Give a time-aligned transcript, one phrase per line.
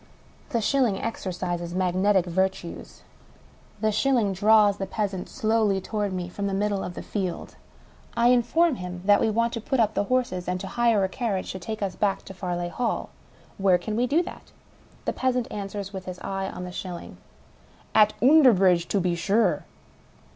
[0.49, 3.03] The shilling exercises magnetic virtues.
[3.81, 7.55] The shil ling draws the peasant slowly toward me from the middle of the field.
[8.17, 11.07] I inform him that we want to put up the horses and to hire a
[11.07, 13.11] carriage to take us back to Farleigh Hall.
[13.59, 14.51] Where can we do that?
[15.05, 17.17] The peasant answers (with his eye on the shilling):
[17.93, 19.65] "At Oonderbridge, to be zure."